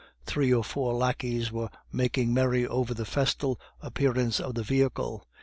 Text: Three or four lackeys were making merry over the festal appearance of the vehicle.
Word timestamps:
Three 0.25 0.51
or 0.51 0.63
four 0.63 0.95
lackeys 0.95 1.51
were 1.51 1.69
making 1.91 2.33
merry 2.33 2.65
over 2.65 2.95
the 2.95 3.05
festal 3.05 3.61
appearance 3.83 4.39
of 4.39 4.55
the 4.55 4.63
vehicle. 4.63 5.27